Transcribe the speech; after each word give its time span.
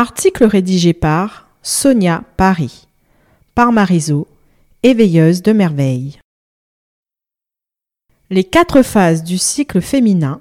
Article 0.00 0.44
rédigé 0.44 0.92
par 0.92 1.48
Sonia 1.60 2.22
Paris, 2.36 2.86
par 3.56 3.72
Marizo, 3.72 4.28
éveilleuse 4.84 5.42
de 5.42 5.50
merveille. 5.50 6.20
Les 8.30 8.44
quatre 8.44 8.82
phases 8.82 9.24
du 9.24 9.38
cycle 9.38 9.80
féminin, 9.80 10.40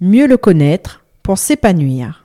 mieux 0.00 0.26
le 0.26 0.38
connaître 0.38 1.04
pour 1.22 1.36
s'épanouir. 1.36 2.24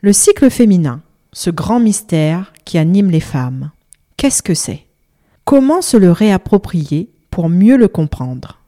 Le 0.00 0.14
cycle 0.14 0.48
féminin, 0.48 1.02
ce 1.34 1.50
grand 1.50 1.80
mystère 1.80 2.54
qui 2.64 2.78
anime 2.78 3.10
les 3.10 3.20
femmes, 3.20 3.72
qu'est-ce 4.16 4.42
que 4.42 4.54
c'est? 4.54 4.86
Comment 5.44 5.82
se 5.82 5.98
le 5.98 6.12
réapproprier 6.12 7.10
pour 7.30 7.50
mieux 7.50 7.76
le 7.76 7.88
comprendre? 7.88 8.58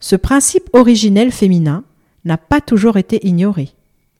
Ce 0.00 0.16
principe 0.16 0.70
originel 0.72 1.30
féminin 1.30 1.84
n'a 2.24 2.38
pas 2.38 2.62
toujours 2.62 2.96
été 2.96 3.26
ignoré. 3.26 3.68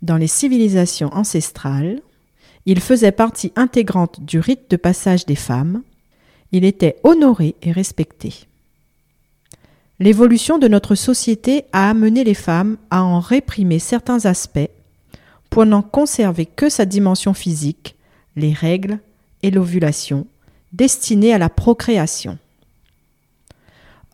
Dans 0.03 0.17
les 0.17 0.27
civilisations 0.27 1.11
ancestrales, 1.13 2.01
il 2.67 2.81
faisait 2.81 3.13
partie 3.13 3.53
intégrante 3.57 4.21
du 4.21 4.39
rite 4.39 4.71
de 4.71 4.77
passage 4.77 5.27
des 5.27 5.37
femmes, 5.37 5.83
il 6.53 6.65
était 6.65 6.97
honoré 7.03 7.57
et 7.63 7.73
respecté. 7.73 8.47
L'évolution 10.01 10.59
de 10.59 10.69
notre 10.69 10.95
société 10.95 11.65
a 11.73 11.91
amené 11.91 12.23
les 12.23 12.35
femmes 12.35 12.77
à 12.91 13.03
en 13.03 13.19
réprimer 13.19 13.79
certains 13.79 14.27
aspects 14.27 14.71
pour 15.51 15.67
n'en 15.67 15.83
conserver 15.83 16.47
que 16.47 16.69
sa 16.69 16.85
dimension 16.85 17.35
physique, 17.35 17.97
les 18.37 18.53
règles 18.53 18.99
et 19.43 19.51
l'ovulation, 19.51 20.27
destinées 20.73 21.33
à 21.33 21.39
la 21.39 21.49
procréation. 21.49 22.39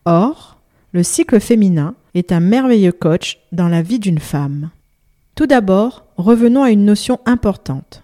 Or, 0.07 0.59
le 0.93 1.02
cycle 1.02 1.41
féminin 1.41 1.95
est 2.15 2.32
un 2.32 2.41
merveilleux 2.41 2.93
coach 2.93 3.38
dans 3.52 3.69
la 3.69 3.82
vie 3.82 3.98
d'une 3.98 4.21
femme. 4.21 4.71
Tout 5.35 5.46
d'abord, 5.46 6.04
revenons 6.16 6.63
à 6.63 6.71
une 6.71 6.85
notion 6.85 7.18
importante. 7.27 8.02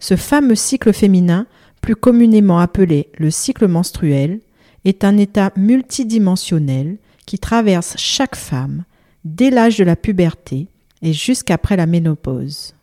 Ce 0.00 0.16
fameux 0.16 0.56
cycle 0.56 0.92
féminin, 0.92 1.46
plus 1.80 1.94
communément 1.94 2.58
appelé 2.58 3.08
le 3.18 3.30
cycle 3.30 3.68
menstruel, 3.68 4.40
est 4.84 5.04
un 5.04 5.16
état 5.16 5.52
multidimensionnel 5.56 6.96
qui 7.24 7.38
traverse 7.38 7.94
chaque 7.96 8.34
femme 8.34 8.82
dès 9.24 9.50
l'âge 9.50 9.78
de 9.78 9.84
la 9.84 9.94
puberté 9.94 10.66
et 11.02 11.12
jusqu'après 11.12 11.76
la 11.76 11.86
ménopause. 11.86 12.74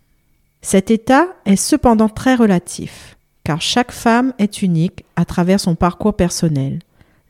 Cet 0.62 0.92
état 0.92 1.28
est 1.46 1.58
cependant 1.58 2.10
très 2.10 2.36
relatif, 2.36 3.18
car 3.44 3.62
chaque 3.62 3.92
femme 3.92 4.34
est 4.40 4.62
unique 4.62 5.04
à 5.16 5.26
travers 5.26 5.60
son 5.60 5.76
parcours 5.76 6.16
personnel, 6.16 6.80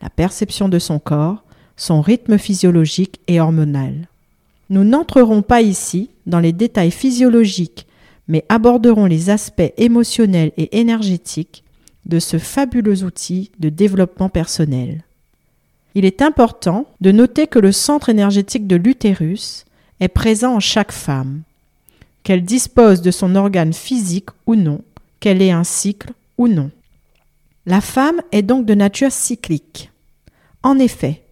la 0.02 0.10
perception 0.10 0.68
de 0.68 0.78
son 0.78 0.98
corps, 0.98 1.42
son 1.76 2.00
rythme 2.00 2.38
physiologique 2.38 3.20
et 3.26 3.40
hormonal. 3.40 4.08
Nous 4.68 4.84
n'entrerons 4.84 5.42
pas 5.42 5.62
ici 5.62 6.10
dans 6.30 6.40
les 6.40 6.52
détails 6.52 6.90
physiologiques, 6.90 7.86
mais 8.28 8.44
aborderons 8.48 9.06
les 9.06 9.28
aspects 9.28 9.72
émotionnels 9.76 10.52
et 10.56 10.78
énergétiques 10.78 11.64
de 12.06 12.18
ce 12.18 12.38
fabuleux 12.38 13.04
outil 13.04 13.50
de 13.58 13.68
développement 13.68 14.28
personnel. 14.28 15.04
Il 15.94 16.04
est 16.04 16.22
important 16.22 16.86
de 17.00 17.10
noter 17.10 17.46
que 17.46 17.58
le 17.58 17.72
centre 17.72 18.08
énergétique 18.08 18.66
de 18.66 18.76
l'utérus 18.76 19.64
est 19.98 20.08
présent 20.08 20.54
en 20.54 20.60
chaque 20.60 20.92
femme, 20.92 21.42
qu'elle 22.22 22.44
dispose 22.44 23.02
de 23.02 23.10
son 23.10 23.34
organe 23.34 23.72
physique 23.72 24.30
ou 24.46 24.54
non, 24.54 24.82
qu'elle 25.18 25.42
ait 25.42 25.50
un 25.50 25.64
cycle 25.64 26.12
ou 26.38 26.48
non. 26.48 26.70
La 27.66 27.80
femme 27.80 28.20
est 28.32 28.42
donc 28.42 28.64
de 28.64 28.74
nature 28.74 29.12
cyclique. 29.12 29.90
En 30.62 30.78
effet, 30.78 31.22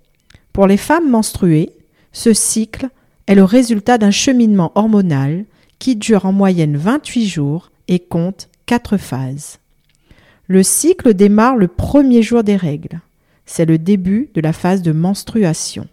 pour 0.52 0.66
les 0.66 0.76
femmes 0.76 1.08
menstruées, 1.08 1.70
ce 2.12 2.32
cycle 2.32 2.88
est 3.28 3.34
le 3.34 3.44
résultat 3.44 3.98
d'un 3.98 4.10
cheminement 4.10 4.72
hormonal 4.74 5.44
qui 5.78 5.94
dure 5.94 6.26
en 6.26 6.32
moyenne 6.32 6.76
28 6.76 7.26
jours 7.28 7.70
et 7.86 8.00
compte 8.00 8.48
4 8.66 8.96
phases. 8.96 9.58
Le 10.48 10.62
cycle 10.62 11.12
démarre 11.12 11.56
le 11.56 11.68
premier 11.68 12.22
jour 12.22 12.42
des 12.42 12.56
règles. 12.56 13.00
C'est 13.44 13.66
le 13.66 13.78
début 13.78 14.30
de 14.34 14.40
la 14.40 14.54
phase 14.54 14.82
de 14.82 14.92
menstruation. 14.92 15.86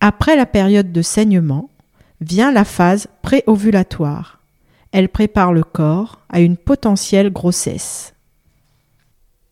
Après 0.00 0.36
la 0.36 0.46
période 0.46 0.92
de 0.92 1.02
saignement, 1.02 1.68
vient 2.20 2.52
la 2.52 2.64
phase 2.64 3.08
préovulatoire. 3.22 4.40
Elle 4.92 5.08
prépare 5.08 5.52
le 5.52 5.64
corps 5.64 6.20
à 6.28 6.40
une 6.40 6.56
potentielle 6.56 7.30
grossesse. 7.30 8.14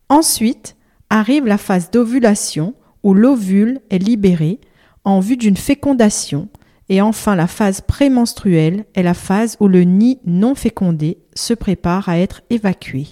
Ensuite 0.08 0.76
arrive 1.10 1.46
la 1.46 1.58
phase 1.58 1.90
d'ovulation 1.90 2.74
où 3.02 3.14
l'ovule 3.14 3.80
est 3.90 3.98
libéré 3.98 4.60
en 5.04 5.18
vue 5.20 5.36
d'une 5.36 5.56
fécondation 5.56 6.48
et 6.88 7.00
enfin, 7.00 7.34
la 7.34 7.46
phase 7.46 7.80
prémenstruelle 7.80 8.84
est 8.94 9.02
la 9.02 9.14
phase 9.14 9.56
où 9.58 9.66
le 9.66 9.82
nid 9.82 10.20
non 10.24 10.54
fécondé 10.54 11.18
se 11.34 11.52
prépare 11.52 12.08
à 12.08 12.18
être 12.18 12.42
évacué. 12.48 13.08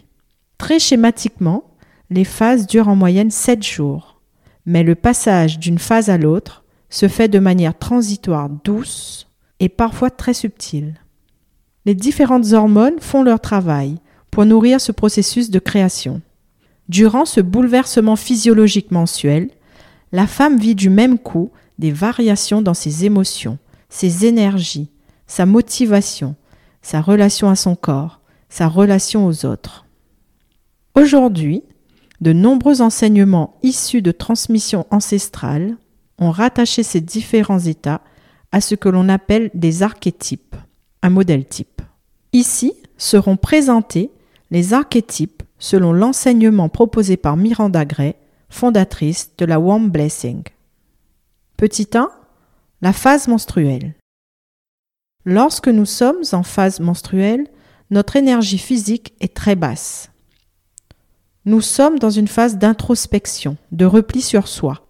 Très 0.58 0.78
schématiquement, 0.78 1.64
les 2.10 2.24
phases 2.24 2.66
durent 2.66 2.88
en 2.88 2.96
moyenne 2.96 3.30
7 3.30 3.62
jours, 3.62 4.20
mais 4.66 4.84
le 4.84 4.94
passage 4.94 5.58
d'une 5.58 5.78
phase 5.78 6.08
à 6.08 6.18
l'autre 6.18 6.64
se 6.88 7.08
fait 7.08 7.28
de 7.28 7.40
manière 7.40 7.76
transitoire 7.76 8.48
douce 8.48 9.28
et 9.58 9.68
parfois 9.68 10.10
très 10.10 10.34
subtile. 10.34 10.94
Les 11.84 11.94
différentes 11.94 12.52
hormones 12.52 13.00
font 13.00 13.24
leur 13.24 13.40
travail 13.40 13.96
pour 14.30 14.46
nourrir 14.46 14.80
ce 14.80 14.92
processus 14.92 15.50
de 15.50 15.58
création. 15.58 16.22
Durant 16.88 17.24
ce 17.24 17.40
bouleversement 17.40 18.16
physiologique 18.16 18.90
mensuel, 18.90 19.50
la 20.12 20.26
femme 20.26 20.58
vit 20.58 20.74
du 20.74 20.90
même 20.90 21.18
coup 21.18 21.50
des 21.78 21.90
variations 21.90 22.62
dans 22.62 22.74
ses 22.74 23.04
émotions, 23.04 23.58
ses 23.94 24.26
énergies, 24.26 24.88
sa 25.28 25.46
motivation, 25.46 26.34
sa 26.82 27.00
relation 27.00 27.48
à 27.48 27.54
son 27.54 27.76
corps, 27.76 28.20
sa 28.48 28.66
relation 28.66 29.24
aux 29.24 29.46
autres. 29.46 29.86
Aujourd'hui, 30.96 31.62
de 32.20 32.32
nombreux 32.32 32.82
enseignements 32.82 33.56
issus 33.62 34.02
de 34.02 34.10
transmissions 34.10 34.84
ancestrales 34.90 35.76
ont 36.18 36.32
rattaché 36.32 36.82
ces 36.82 37.00
différents 37.00 37.60
états 37.60 38.00
à 38.50 38.60
ce 38.60 38.74
que 38.74 38.88
l'on 38.88 39.08
appelle 39.08 39.52
des 39.54 39.84
archétypes, 39.84 40.56
un 41.02 41.10
modèle 41.10 41.44
type. 41.44 41.80
Ici 42.32 42.72
seront 42.98 43.36
présentés 43.36 44.10
les 44.50 44.74
archétypes 44.74 45.44
selon 45.60 45.92
l'enseignement 45.92 46.68
proposé 46.68 47.16
par 47.16 47.36
Miranda 47.36 47.84
Gray, 47.84 48.16
fondatrice 48.48 49.30
de 49.38 49.44
la 49.44 49.60
Warm 49.60 49.88
Blessing. 49.88 50.42
Petit 51.56 51.90
1, 51.94 52.10
la 52.84 52.92
phase 52.92 53.28
menstruelle. 53.28 53.94
Lorsque 55.24 55.68
nous 55.68 55.86
sommes 55.86 56.22
en 56.32 56.42
phase 56.42 56.80
menstruelle, 56.80 57.46
notre 57.88 58.16
énergie 58.16 58.58
physique 58.58 59.14
est 59.20 59.32
très 59.32 59.56
basse. 59.56 60.10
Nous 61.46 61.62
sommes 61.62 61.98
dans 61.98 62.10
une 62.10 62.28
phase 62.28 62.58
d'introspection, 62.58 63.56
de 63.72 63.86
repli 63.86 64.20
sur 64.20 64.48
soi. 64.48 64.86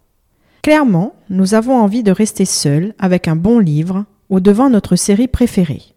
Clairement, 0.61 1.15
nous 1.29 1.53
avons 1.53 1.77
envie 1.77 2.03
de 2.03 2.11
rester 2.11 2.43
seuls 2.43 2.93
avec 2.99 3.29
un 3.29 3.37
bon 3.37 3.59
livre 3.59 4.03
ou 4.29 4.41
devant 4.41 4.69
notre 4.69 4.97
série 4.97 5.29
préférée. 5.29 5.95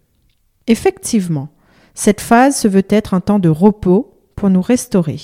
Effectivement, 0.67 1.49
cette 1.95 2.21
phase 2.21 2.57
se 2.57 2.69
veut 2.69 2.87
être 2.87 3.13
un 3.13 3.19
temps 3.19 3.39
de 3.39 3.49
repos 3.49 4.17
pour 4.37 4.49
nous 4.49 4.61
restaurer. 4.61 5.19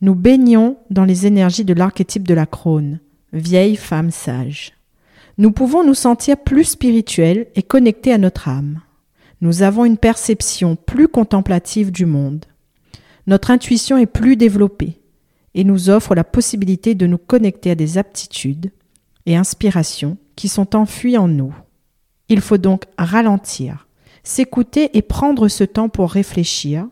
Nous 0.00 0.16
baignons 0.16 0.78
dans 0.90 1.04
les 1.04 1.28
énergies 1.28 1.64
de 1.64 1.74
l'archétype 1.74 2.26
de 2.26 2.34
la 2.34 2.46
crône, 2.46 2.98
vieille 3.32 3.76
femme 3.76 4.10
sage 4.10 4.72
nous 5.36 5.50
pouvons 5.50 5.84
nous 5.84 5.94
sentir 5.94 6.36
plus 6.36 6.64
spirituels 6.64 7.48
et 7.54 7.62
connectés 7.62 8.12
à 8.12 8.18
notre 8.18 8.48
âme. 8.48 8.80
Nous 9.40 9.62
avons 9.62 9.84
une 9.84 9.98
perception 9.98 10.76
plus 10.76 11.08
contemplative 11.08 11.90
du 11.90 12.06
monde. 12.06 12.44
Notre 13.26 13.50
intuition 13.50 13.96
est 13.96 14.06
plus 14.06 14.36
développée 14.36 15.00
et 15.54 15.64
nous 15.64 15.90
offre 15.90 16.14
la 16.14 16.24
possibilité 16.24 16.94
de 16.94 17.06
nous 17.06 17.18
connecter 17.18 17.70
à 17.70 17.74
des 17.74 17.98
aptitudes 17.98 18.70
et 19.26 19.36
inspirations 19.36 20.18
qui 20.36 20.48
sont 20.48 20.76
enfuies 20.76 21.18
en 21.18 21.28
nous. 21.28 21.54
Il 22.28 22.40
faut 22.40 22.58
donc 22.58 22.84
ralentir, 22.98 23.86
s'écouter 24.22 24.96
et 24.96 25.02
prendre 25.02 25.48
ce 25.48 25.64
temps 25.64 25.88
pour 25.88 26.10
réfléchir 26.10 26.86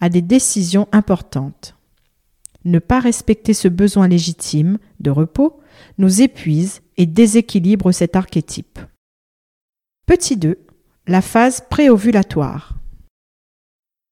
à 0.00 0.08
des 0.08 0.22
décisions 0.22 0.88
importantes. 0.92 1.75
Ne 2.66 2.80
pas 2.80 2.98
respecter 2.98 3.54
ce 3.54 3.68
besoin 3.68 4.08
légitime 4.08 4.78
de 4.98 5.10
repos 5.10 5.60
nous 5.98 6.20
épuise 6.20 6.82
et 6.96 7.06
déséquilibre 7.06 7.92
cet 7.92 8.16
archétype. 8.16 8.80
Petit 10.04 10.36
2. 10.36 10.58
La 11.06 11.22
phase 11.22 11.62
préovulatoire. 11.70 12.74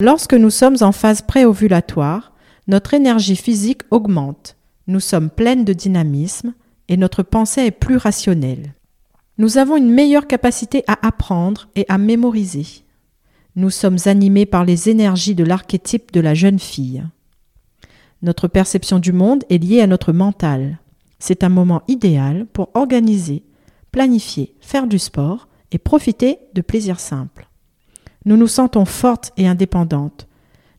Lorsque 0.00 0.34
nous 0.34 0.50
sommes 0.50 0.76
en 0.82 0.92
phase 0.92 1.22
préovulatoire, 1.22 2.32
notre 2.68 2.94
énergie 2.94 3.34
physique 3.34 3.82
augmente, 3.90 4.56
nous 4.86 5.00
sommes 5.00 5.30
pleines 5.30 5.64
de 5.64 5.72
dynamisme 5.72 6.54
et 6.88 6.96
notre 6.96 7.24
pensée 7.24 7.62
est 7.62 7.72
plus 7.72 7.96
rationnelle. 7.96 8.74
Nous 9.36 9.58
avons 9.58 9.76
une 9.76 9.90
meilleure 9.90 10.28
capacité 10.28 10.84
à 10.86 11.04
apprendre 11.04 11.68
et 11.74 11.86
à 11.88 11.98
mémoriser. 11.98 12.84
Nous 13.56 13.70
sommes 13.70 13.98
animés 14.04 14.46
par 14.46 14.64
les 14.64 14.88
énergies 14.88 15.34
de 15.34 15.42
l'archétype 15.42 16.12
de 16.12 16.20
la 16.20 16.34
jeune 16.34 16.60
fille. 16.60 17.04
Notre 18.24 18.48
perception 18.48 19.00
du 19.00 19.12
monde 19.12 19.44
est 19.50 19.62
liée 19.62 19.82
à 19.82 19.86
notre 19.86 20.14
mental. 20.14 20.78
C'est 21.18 21.44
un 21.44 21.50
moment 21.50 21.82
idéal 21.88 22.46
pour 22.54 22.70
organiser, 22.72 23.42
planifier, 23.92 24.54
faire 24.62 24.86
du 24.86 24.98
sport 24.98 25.46
et 25.72 25.78
profiter 25.78 26.38
de 26.54 26.62
plaisirs 26.62 27.00
simples. 27.00 27.50
Nous 28.24 28.38
nous 28.38 28.46
sentons 28.46 28.86
fortes 28.86 29.32
et 29.36 29.46
indépendantes. 29.46 30.26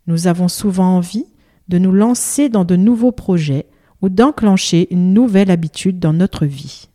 Nous 0.07 0.25
avons 0.25 0.47
souvent 0.47 0.97
envie 0.97 1.27
de 1.67 1.77
nous 1.77 1.91
lancer 1.91 2.49
dans 2.49 2.65
de 2.65 2.75
nouveaux 2.75 3.11
projets 3.11 3.67
ou 4.01 4.09
d'enclencher 4.09 4.87
une 4.89 5.13
nouvelle 5.13 5.51
habitude 5.51 5.99
dans 5.99 6.13
notre 6.13 6.47
vie. 6.47 6.89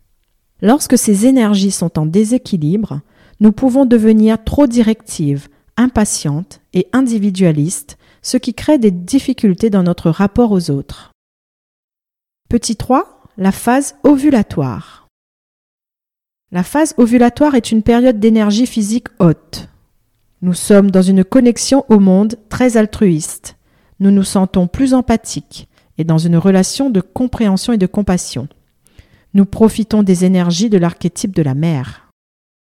Lorsque 0.61 0.97
ces 0.97 1.27
énergies 1.27 1.71
sont 1.71 1.97
en 1.97 2.05
déséquilibre, 2.05 2.99
nous 3.39 3.53
pouvons 3.53 3.85
devenir 3.85 4.43
trop 4.43 4.67
directives, 4.67 5.47
impatientes 5.77 6.59
et 6.73 6.87
individualistes, 6.91 7.97
ce 8.21 8.37
qui 8.37 8.53
crée 8.53 8.77
des 8.77 8.91
difficultés 8.91 9.69
dans 9.69 9.83
notre 9.83 10.09
rapport 10.09 10.51
aux 10.51 10.69
autres. 10.69 11.11
Petit 12.49 12.75
3, 12.75 13.23
la 13.37 13.51
phase 13.51 13.95
ovulatoire. 14.03 15.07
La 16.51 16.63
phase 16.63 16.93
ovulatoire 16.97 17.55
est 17.55 17.71
une 17.71 17.81
période 17.81 18.19
d'énergie 18.19 18.67
physique 18.67 19.07
haute. 19.19 19.69
Nous 20.41 20.53
sommes 20.53 20.91
dans 20.91 21.01
une 21.01 21.23
connexion 21.23 21.85
au 21.87 21.99
monde 21.99 22.35
très 22.49 22.77
altruiste. 22.77 23.57
Nous 23.99 24.11
nous 24.11 24.23
sentons 24.23 24.67
plus 24.67 24.93
empathiques 24.93 25.69
et 25.97 26.03
dans 26.03 26.17
une 26.17 26.37
relation 26.37 26.89
de 26.89 26.99
compréhension 26.99 27.73
et 27.73 27.77
de 27.77 27.85
compassion. 27.85 28.47
Nous 29.33 29.45
profitons 29.45 30.03
des 30.03 30.25
énergies 30.25 30.69
de 30.69 30.77
l'archétype 30.77 31.33
de 31.33 31.41
la 31.41 31.53
mère. 31.53 32.10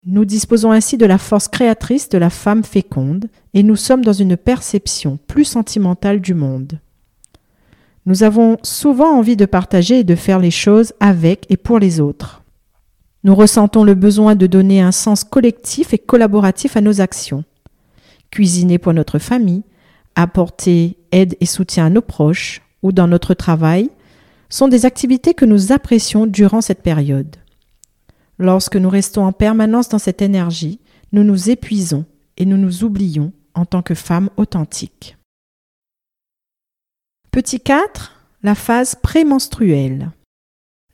Nous 0.03 0.25
disposons 0.25 0.71
ainsi 0.71 0.98
de 0.98 1.06
la 1.06 1.19
force 1.19 1.48
créatrice 1.48 2.09
de 2.09 2.18
la 2.18 2.31
femme 2.31 2.63
féconde 2.63 3.27
et 3.53 3.62
nous 3.62 3.75
sommes 3.75 4.03
dans 4.03 4.13
une 4.13 4.36
perception 4.36 5.19
plus 5.27 5.45
sentimentale 5.45 6.21
du 6.21 6.33
monde. 6.33 6.80
Nous 8.07 8.24
avons 8.24 8.57
souvent 8.63 9.15
envie 9.15 9.36
de 9.36 9.45
partager 9.45 10.00
et 10.00 10.03
de 10.03 10.15
faire 10.15 10.39
les 10.39 10.50
choses 10.50 10.94
avec 11.00 11.45
et 11.50 11.57
pour 11.57 11.77
les 11.77 12.00
autres. 12.00 12.42
Nous 13.24 13.36
ressentons 13.36 13.83
le 13.83 13.94
besoin 13.94 14.33
de 14.33 14.48
donner 14.48 14.81
un 14.81 14.92
sens 14.92 15.24
collectif 15.24 15.94
et 15.94 16.00
collaboratif 16.00 16.75
à 16.75 16.81
nos 16.81 17.00
actions. 17.00 17.44
Cuisiner 18.31 18.80
pour 18.80 18.94
notre 18.94 19.19
famille, 19.19 19.62
apporter 20.15 20.97
aide 21.12 21.38
et 21.39 21.45
soutien 21.45 21.86
à 21.86 21.89
nos 21.92 22.01
proches 22.01 22.63
ou 22.81 22.92
dans 22.92 23.07
notre 23.07 23.36
travail 23.36 23.92
sont 24.50 24.68
des 24.68 24.88
activités 24.88 25.36
que 25.36 25.45
nous 25.45 25.71
apprécions 25.71 26.25
durant 26.25 26.62
cette 26.62 26.81
période. 26.81 27.36
Lorsque 28.42 28.76
nous 28.76 28.90
restons 28.90 29.24
en 29.24 29.34
permanence 29.34 29.88
dans 29.90 30.00
cette 30.00 30.24
énergie, 30.24 30.80
nous 31.12 31.24
nous 31.24 31.52
épuisons 31.52 32.06
et 32.38 32.46
nous 32.48 32.58
nous 32.58 32.84
oublions 32.84 33.34
en 33.54 33.66
tant 33.66 33.84
que 33.84 33.94
femmes 33.94 34.32
authentiques. 34.36 35.16
Petit 37.30 37.60
4, 37.60 38.16
la 38.42 38.56
phase 38.56 38.96
prémenstruelle. 38.96 40.10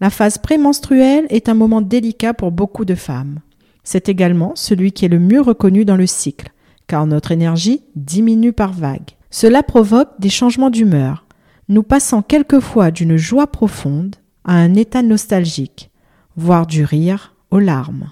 La 0.01 0.09
phase 0.09 0.39
prémenstruelle 0.39 1.25
est 1.29 1.47
un 1.47 1.53
moment 1.53 1.79
délicat 1.79 2.33
pour 2.33 2.51
beaucoup 2.51 2.83
de 2.83 2.95
femmes. 2.95 3.39
C'est 3.81 4.09
également 4.09 4.51
celui 4.57 4.91
qui 4.91 5.05
est 5.05 5.07
le 5.07 5.19
mieux 5.19 5.39
reconnu 5.39 5.85
dans 5.85 5.95
le 5.95 6.05
cycle, 6.05 6.51
car 6.85 7.07
notre 7.07 7.31
énergie 7.31 7.81
diminue 7.95 8.51
par 8.51 8.73
vagues. 8.73 9.11
Cela 9.29 9.63
provoque 9.63 10.19
des 10.19 10.27
changements 10.29 10.69
d'humeur, 10.69 11.25
nous 11.69 11.83
passant 11.83 12.23
quelquefois 12.23 12.91
d'une 12.91 13.15
joie 13.15 13.47
profonde 13.47 14.17
à 14.43 14.55
un 14.55 14.73
état 14.73 15.01
nostalgique, 15.01 15.91
voire 16.35 16.67
du 16.67 16.83
rire 16.83 17.35
aux 17.51 17.59
larmes. 17.59 18.11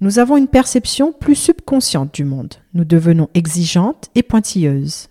Nous 0.00 0.18
avons 0.18 0.36
une 0.36 0.48
perception 0.48 1.12
plus 1.12 1.36
subconsciente 1.36 2.12
du 2.14 2.24
monde. 2.24 2.54
Nous 2.74 2.84
devenons 2.84 3.28
exigeantes 3.34 4.10
et 4.14 4.22
pointilleuses. 4.22 5.08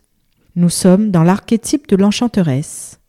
Nous 0.56 0.70
sommes 0.70 1.12
dans 1.12 1.24
l'archétype 1.24 1.88
de 1.88 1.96
l'enchanteresse. 1.96 3.00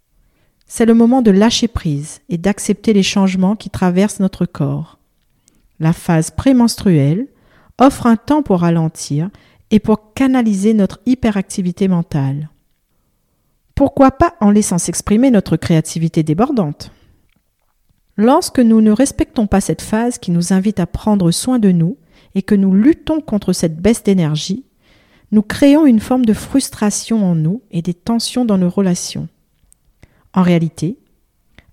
C'est 0.66 0.86
le 0.86 0.94
moment 0.94 1.22
de 1.22 1.32
lâcher 1.32 1.68
prise 1.68 2.20
et 2.28 2.38
d'accepter 2.38 2.92
les 2.92 3.02
changements 3.02 3.56
qui 3.56 3.68
traversent 3.68 4.20
notre 4.20 4.46
corps. 4.46 4.98
La 5.80 5.92
phase 5.92 6.30
prémenstruelle 6.30 7.26
offre 7.78 8.06
un 8.06 8.16
temps 8.16 8.42
pour 8.42 8.60
ralentir 8.60 9.28
et 9.72 9.80
pour 9.80 10.14
canaliser 10.14 10.74
notre 10.74 11.00
hyperactivité 11.04 11.88
mentale. 11.88 12.48
Pourquoi 13.74 14.12
pas 14.12 14.34
en 14.40 14.50
laissant 14.50 14.78
s'exprimer 14.78 15.30
notre 15.30 15.56
créativité 15.56 16.22
débordante? 16.22 16.92
Lorsque 18.16 18.58
nous 18.58 18.80
ne 18.80 18.90
respectons 18.90 19.46
pas 19.46 19.60
cette 19.60 19.82
phase 19.82 20.18
qui 20.18 20.30
nous 20.30 20.52
invite 20.52 20.80
à 20.80 20.86
prendre 20.86 21.30
soin 21.30 21.58
de 21.58 21.72
nous 21.72 21.96
et 22.34 22.42
que 22.42 22.54
nous 22.54 22.74
luttons 22.74 23.20
contre 23.20 23.52
cette 23.52 23.80
baisse 23.80 24.02
d'énergie, 24.02 24.64
nous 25.30 25.42
créons 25.42 25.86
une 25.86 26.00
forme 26.00 26.26
de 26.26 26.34
frustration 26.34 27.24
en 27.24 27.34
nous 27.34 27.62
et 27.70 27.80
des 27.80 27.94
tensions 27.94 28.44
dans 28.44 28.58
nos 28.58 28.68
relations. 28.68 29.28
En 30.34 30.42
réalité, 30.42 30.98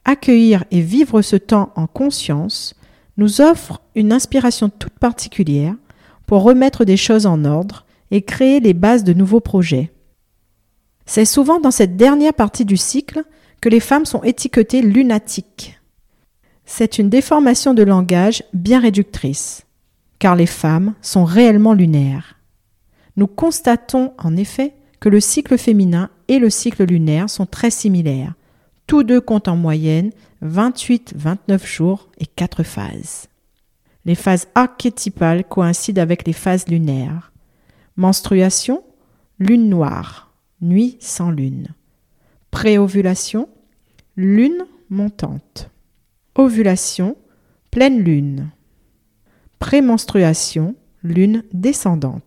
accueillir 0.06 0.63
et 0.71 0.81
vivre 0.81 1.21
ce 1.21 1.36
temps 1.36 1.71
en 1.75 1.88
conscience 1.88 2.74
nous 3.18 3.41
offre 3.41 3.81
une 3.95 4.13
inspiration 4.13 4.69
toute 4.69 4.97
particulière 4.97 5.75
pour 6.25 6.44
remettre 6.44 6.86
des 6.86 6.95
choses 6.95 7.25
en 7.25 7.44
ordre 7.44 7.86
et 8.12 8.21
créer 8.21 8.62
les 8.62 8.74
bases 8.74 9.03
de 9.03 9.13
nouveaux 9.13 9.41
projets. 9.41 9.91
C'est 11.06 11.25
souvent 11.25 11.59
dans 11.59 11.71
cette 11.71 11.97
dernière 11.97 12.33
partie 12.33 12.65
du 12.65 12.77
cycle 12.77 13.24
que 13.62 13.68
les 13.68 13.80
femmes 13.81 14.06
sont 14.06 14.24
étiquetées 14.24 14.81
lunatiques. 14.81 15.79
C'est 16.71 17.00
une 17.00 17.10
déformation 17.10 17.74
de 17.74 17.81
langage 17.81 18.44
bien 18.54 18.80
réductrice, 18.80 19.66
car 20.19 20.36
les 20.36 20.45
femmes 20.45 20.94
sont 21.01 21.25
réellement 21.25 21.74
lunaires. 21.74 22.36
Nous 23.18 23.25
constatons 23.25 24.13
en 24.19 24.38
effet 24.38 24.75
que 25.00 25.10
le 25.10 25.19
cycle 25.19 25.57
féminin 25.57 26.12
et 26.27 26.38
le 26.38 26.51
cycle 26.51 26.86
lunaire 26.86 27.27
sont 27.27 27.48
très 27.48 27.71
similaires. 27.71 28.36
Tous 28.86 29.01
deux 29.01 29.19
comptent 29.19 29.48
en 29.48 29.57
moyenne 29.57 30.12
28-29 30.45 31.66
jours 31.66 32.07
et 32.19 32.27
4 32.27 32.62
phases. 32.62 33.27
Les 34.06 34.15
phases 34.15 34.48
archétypales 34.54 35.45
coïncident 35.45 36.01
avec 36.04 36.27
les 36.27 36.33
phases 36.33 36.68
lunaires. 36.68 37.33
Menstruation, 37.98 38.83
lune 39.39 39.69
noire, 39.69 40.31
nuit 40.62 40.98
sans 41.00 41.31
lune. 41.31 41.69
Préovulation, 42.51 43.50
lune 44.15 44.65
montante. 44.92 45.72
Ovulation, 46.39 47.18
pleine 47.69 48.00
lune. 48.00 48.51
Prémenstruation, 49.59 50.74
lune 51.03 51.44
descendante. 51.51 52.24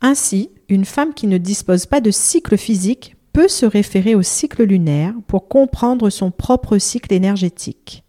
Ainsi, 0.00 0.50
une 0.68 0.84
femme 0.84 1.14
qui 1.14 1.28
ne 1.28 1.38
dispose 1.38 1.86
pas 1.86 2.00
de 2.00 2.10
cycle 2.10 2.56
physique 2.56 3.14
peut 3.32 3.46
se 3.46 3.64
référer 3.64 4.16
au 4.16 4.22
cycle 4.22 4.64
lunaire 4.64 5.14
pour 5.28 5.46
comprendre 5.46 6.10
son 6.10 6.32
propre 6.32 6.78
cycle 6.78 7.14
énergétique. 7.14 8.02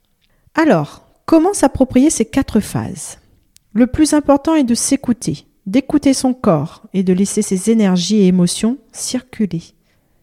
Alors, 0.55 1.03
comment 1.27 1.53
s'approprier 1.53 2.09
ces 2.09 2.25
quatre 2.25 2.59
phases? 2.59 3.19
Le 3.73 3.85
plus 3.85 4.13
important 4.13 4.55
est 4.55 4.63
de 4.63 4.73
s'écouter, 4.73 5.45
d'écouter 5.67 6.15
son 6.15 6.33
corps 6.33 6.81
et 6.95 7.03
de 7.03 7.13
laisser 7.13 7.43
ses 7.43 7.69
énergies 7.69 8.23
et 8.23 8.25
émotions 8.25 8.79
circuler. 8.91 9.61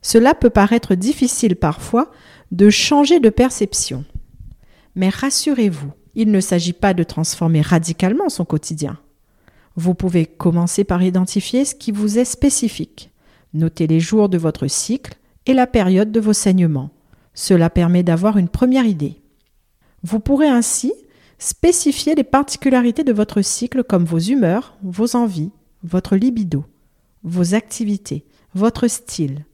Cela 0.02 0.35
peut 0.35 0.50
paraître 0.50 0.97
difficile 0.97 1.54
parfois 1.54 2.11
de 2.50 2.68
changer 2.68 3.21
de 3.21 3.30
perception. 3.30 4.04
Mais 4.95 5.09
rassurez-vous, 5.09 5.93
il 6.15 6.31
ne 6.31 6.41
s'agit 6.41 6.73
pas 6.73 6.95
de 6.95 7.03
transformer 7.03 7.61
radicalement 7.61 8.29
son 8.29 8.45
quotidien. 8.45 8.99
Vous 9.77 9.95
pouvez 9.95 10.27
commencer 10.27 10.85
par 10.85 11.03
identifier 11.03 11.65
ce 11.65 11.75
qui 11.75 11.91
vous 11.91 12.19
est 12.19 12.25
spécifique. 12.25 13.11
Notez 13.53 13.87
les 13.87 14.01
jours 14.01 14.29
de 14.29 14.39
votre 14.39 14.67
cycle 14.69 15.15
et 15.47 15.55
la 15.55 15.67
période 15.67 16.13
de 16.13 16.21
vos 16.21 16.33
saignements. 16.33 16.91
Cela 17.35 17.71
permet 17.71 18.03
d'avoir 18.03 18.39
une 18.39 18.49
première 18.49 18.87
idée. 18.87 19.21
Vous 20.03 20.21
pourrez 20.21 20.49
ainsi 20.49 20.93
spécifier 21.39 22.15
les 22.15 22.25
particularités 22.25 23.03
de 23.03 23.13
votre 23.13 23.43
cycle 23.43 23.83
comme 23.83 24.05
vos 24.05 24.19
humeurs, 24.19 24.77
vos 24.83 25.17
envies, 25.17 25.51
votre 25.83 26.17
libido, 26.17 26.65
vos 27.25 27.55
activités, 27.55 28.25
votre 28.55 28.87
style. 28.87 29.45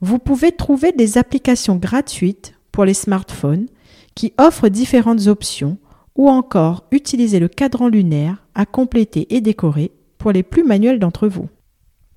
Vous 0.00 0.18
pouvez 0.18 0.50
trouver 0.50 0.90
des 0.90 1.16
applications 1.16 1.76
gratuites 1.76 2.54
pour 2.72 2.84
les 2.84 2.94
smartphones 2.94 3.66
qui 4.14 4.32
offrent 4.38 4.68
différentes 4.68 5.26
options 5.26 5.78
ou 6.16 6.28
encore 6.28 6.84
utiliser 6.90 7.38
le 7.38 7.48
cadran 7.48 7.88
lunaire 7.88 8.44
à 8.54 8.66
compléter 8.66 9.34
et 9.34 9.40
décorer 9.40 9.92
pour 10.18 10.32
les 10.32 10.42
plus 10.42 10.64
manuels 10.64 10.98
d'entre 10.98 11.28
vous. 11.28 11.48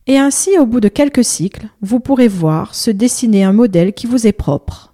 Et 0.08 0.18
ainsi, 0.18 0.58
au 0.60 0.66
bout 0.66 0.82
de 0.82 0.88
quelques 0.88 1.24
cycles, 1.24 1.68
vous 1.82 2.00
pourrez 2.00 2.28
voir 2.28 2.76
se 2.76 2.92
dessiner 2.92 3.44
un 3.44 3.54
modèle 3.54 3.94
qui 3.94 4.06
vous 4.06 4.28
est 4.28 4.34
propre. 4.34 4.94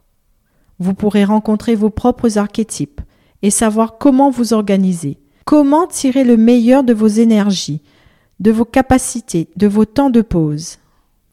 Vous 0.79 0.93
pourrez 0.93 1.25
rencontrer 1.25 1.75
vos 1.75 1.89
propres 1.89 2.37
archétypes 2.37 3.01
et 3.41 3.49
savoir 3.49 3.97
comment 3.97 4.29
vous 4.29 4.53
organiser, 4.53 5.17
comment 5.45 5.87
tirer 5.87 6.23
le 6.23 6.37
meilleur 6.37 6.83
de 6.83 6.93
vos 6.93 7.07
énergies, 7.07 7.81
de 8.39 8.51
vos 8.51 8.65
capacités, 8.65 9.49
de 9.55 9.67
vos 9.67 9.85
temps 9.85 10.09
de 10.09 10.21
pause. 10.21 10.77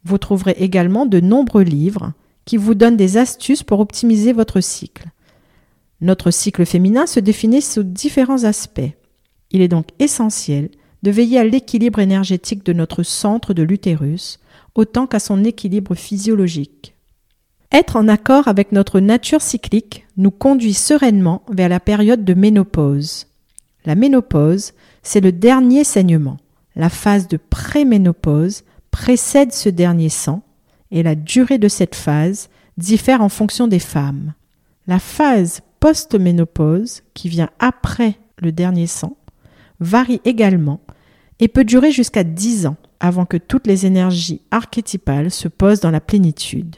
Vous 0.04 0.18
trouverez 0.18 0.56
également 0.58 1.06
de 1.06 1.20
nombreux 1.20 1.62
livres 1.62 2.12
qui 2.44 2.56
vous 2.56 2.74
donnent 2.74 2.96
des 2.96 3.16
astuces 3.16 3.62
pour 3.62 3.80
optimiser 3.80 4.32
votre 4.32 4.60
cycle. 4.60 5.08
Notre 6.00 6.30
cycle 6.30 6.64
féminin 6.64 7.06
se 7.06 7.20
définit 7.20 7.62
sous 7.62 7.82
différents 7.82 8.44
aspects. 8.44 8.92
Il 9.50 9.62
est 9.62 9.68
donc 9.68 9.86
essentiel 9.98 10.70
de 11.02 11.10
veiller 11.10 11.38
à 11.38 11.44
l'équilibre 11.44 11.98
énergétique 11.98 12.64
de 12.64 12.72
notre 12.72 13.02
centre 13.02 13.54
de 13.54 13.62
l'utérus 13.62 14.38
autant 14.74 15.06
qu'à 15.06 15.18
son 15.18 15.42
équilibre 15.44 15.94
physiologique. 15.94 16.94
Être 17.72 17.96
en 17.96 18.08
accord 18.08 18.48
avec 18.48 18.72
notre 18.72 19.00
nature 19.00 19.42
cyclique 19.42 20.06
nous 20.16 20.30
conduit 20.30 20.74
sereinement 20.74 21.42
vers 21.50 21.68
la 21.68 21.80
période 21.80 22.24
de 22.24 22.34
ménopause. 22.34 23.26
La 23.84 23.94
ménopause, 23.94 24.72
c'est 25.02 25.20
le 25.20 25.32
dernier 25.32 25.84
saignement, 25.84 26.38
La 26.76 26.90
phase 26.90 27.26
de 27.26 27.36
préménopause 27.38 28.62
précède 28.92 29.52
ce 29.52 29.68
dernier 29.68 30.08
sang 30.08 30.42
et 30.90 31.02
la 31.02 31.16
durée 31.16 31.58
de 31.58 31.68
cette 31.68 31.96
phase 31.96 32.48
diffère 32.76 33.20
en 33.20 33.28
fonction 33.28 33.66
des 33.66 33.80
femmes. 33.80 34.32
La 34.86 34.98
phase 34.98 35.60
post-ménopause, 35.80 37.02
qui 37.14 37.28
vient 37.28 37.50
après 37.58 38.18
le 38.38 38.52
dernier 38.52 38.86
sang, 38.86 39.16
varie 39.80 40.20
également 40.24 40.80
et 41.40 41.48
peut 41.48 41.64
durer 41.64 41.92
jusqu'à 41.92 42.24
10 42.24 42.66
ans 42.66 42.76
avant 43.00 43.24
que 43.24 43.36
toutes 43.36 43.66
les 43.66 43.86
énergies 43.86 44.42
archétypales 44.50 45.30
se 45.30 45.48
posent 45.48 45.80
dans 45.80 45.90
la 45.90 46.00
plénitude. 46.00 46.76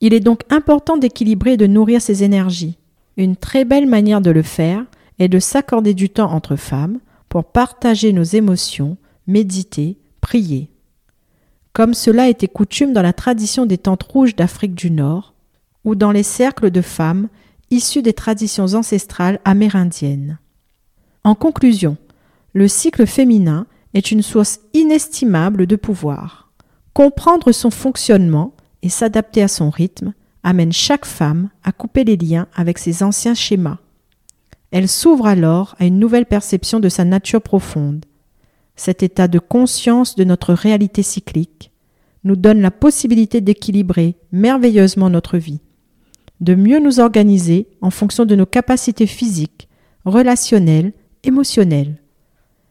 Il 0.00 0.14
est 0.14 0.20
donc 0.20 0.40
important 0.50 0.96
d'équilibrer 0.96 1.52
et 1.52 1.56
de 1.56 1.66
nourrir 1.66 2.00
ces 2.00 2.24
énergies. 2.24 2.78
Une 3.16 3.36
très 3.36 3.64
belle 3.64 3.86
manière 3.86 4.20
de 4.20 4.30
le 4.30 4.42
faire 4.42 4.84
est 5.18 5.28
de 5.28 5.38
s'accorder 5.38 5.94
du 5.94 6.10
temps 6.10 6.32
entre 6.32 6.56
femmes 6.56 6.98
pour 7.28 7.44
partager 7.44 8.12
nos 8.12 8.22
émotions, 8.22 8.96
méditer, 9.26 9.98
prier. 10.20 10.70
Comme 11.72 11.94
cela 11.94 12.28
était 12.28 12.48
coutume 12.48 12.92
dans 12.92 13.02
la 13.02 13.12
tradition 13.12 13.66
des 13.66 13.78
tentes 13.78 14.04
rouges 14.04 14.36
d'Afrique 14.36 14.74
du 14.74 14.90
Nord, 14.90 15.34
ou 15.84 15.94
dans 15.94 16.12
les 16.12 16.22
cercles 16.22 16.70
de 16.70 16.80
femmes 16.80 17.28
issus 17.74 18.02
des 18.02 18.12
traditions 18.12 18.74
ancestrales 18.74 19.40
amérindiennes. 19.44 20.38
En 21.24 21.34
conclusion, 21.34 21.96
le 22.52 22.68
cycle 22.68 23.06
féminin 23.06 23.66
est 23.94 24.10
une 24.10 24.22
source 24.22 24.60
inestimable 24.72 25.66
de 25.66 25.76
pouvoir. 25.76 26.52
Comprendre 26.92 27.50
son 27.52 27.70
fonctionnement 27.70 28.54
et 28.82 28.88
s'adapter 28.88 29.42
à 29.42 29.48
son 29.48 29.70
rythme 29.70 30.14
amène 30.44 30.72
chaque 30.72 31.06
femme 31.06 31.48
à 31.64 31.72
couper 31.72 32.04
les 32.04 32.16
liens 32.16 32.46
avec 32.54 32.78
ses 32.78 33.02
anciens 33.02 33.34
schémas. 33.34 33.78
Elle 34.70 34.88
s'ouvre 34.88 35.26
alors 35.26 35.74
à 35.78 35.86
une 35.86 35.98
nouvelle 35.98 36.26
perception 36.26 36.80
de 36.80 36.88
sa 36.88 37.04
nature 37.04 37.42
profonde. 37.42 38.04
Cet 38.76 39.02
état 39.02 39.28
de 39.28 39.38
conscience 39.38 40.16
de 40.16 40.24
notre 40.24 40.52
réalité 40.52 41.02
cyclique 41.02 41.72
nous 42.24 42.36
donne 42.36 42.60
la 42.60 42.70
possibilité 42.70 43.40
d'équilibrer 43.40 44.16
merveilleusement 44.32 45.10
notre 45.10 45.38
vie, 45.38 45.60
de 46.40 46.54
mieux 46.54 46.80
nous 46.80 47.00
organiser 47.00 47.68
en 47.80 47.90
fonction 47.90 48.24
de 48.24 48.36
nos 48.36 48.46
capacités 48.46 49.06
physiques, 49.06 49.68
relationnelles, 50.04 50.92
émotionnelles. 51.22 51.96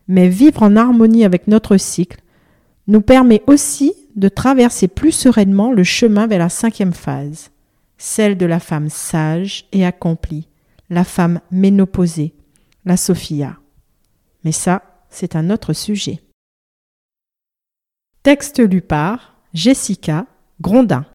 Mais 0.08 0.28
vivre 0.30 0.64
en 0.64 0.76
harmonie 0.76 1.26
avec 1.26 1.48
notre 1.48 1.78
cycle 1.78 2.22
nous 2.88 3.02
permet 3.02 3.42
aussi 3.48 3.94
de 4.16 4.28
traverser 4.28 4.88
plus 4.88 5.12
sereinement 5.12 5.72
le 5.72 5.84
chemin 5.84 6.28
vers 6.28 6.40
la 6.40 6.50
cinquième 6.50 6.94
phase, 6.94 7.52
celle 7.98 8.38
de 8.38 8.46
la 8.46 8.60
femme 8.60 8.90
sage 8.90 9.66
et 9.72 9.86
accomplie, 9.86 10.48
la 10.90 11.04
femme 11.04 11.40
ménopausée, 11.52 12.34
la 12.86 12.98
Sophia. 12.98 13.58
Mais 14.44 14.52
ça, 14.52 14.84
c'est 15.10 15.36
un 15.36 15.50
autre 15.50 15.74
sujet. 15.74 16.20
Texte 18.24 18.60
lu 18.60 18.82
par 18.82 19.36
Jessica 19.54 20.26
Grondin. 20.62 21.06